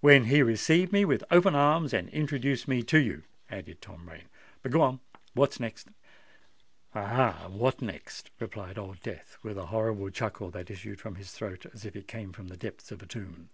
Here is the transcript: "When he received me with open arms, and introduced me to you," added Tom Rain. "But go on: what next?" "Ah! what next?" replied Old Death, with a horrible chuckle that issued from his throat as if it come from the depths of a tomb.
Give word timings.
"When 0.00 0.24
he 0.24 0.40
received 0.42 0.90
me 0.90 1.04
with 1.04 1.22
open 1.30 1.54
arms, 1.54 1.92
and 1.92 2.08
introduced 2.08 2.66
me 2.66 2.82
to 2.84 2.96
you," 2.98 3.24
added 3.50 3.82
Tom 3.82 4.08
Rain. 4.08 4.24
"But 4.62 4.72
go 4.72 4.80
on: 4.80 5.00
what 5.34 5.60
next?" 5.60 5.88
"Ah! 6.94 7.48
what 7.50 7.82
next?" 7.82 8.30
replied 8.40 8.78
Old 8.78 9.00
Death, 9.02 9.36
with 9.42 9.58
a 9.58 9.66
horrible 9.66 10.08
chuckle 10.08 10.50
that 10.52 10.70
issued 10.70 10.98
from 10.98 11.16
his 11.16 11.30
throat 11.32 11.66
as 11.74 11.84
if 11.84 11.94
it 11.94 12.08
come 12.08 12.32
from 12.32 12.48
the 12.48 12.56
depths 12.56 12.90
of 12.90 13.02
a 13.02 13.06
tomb. 13.06 13.50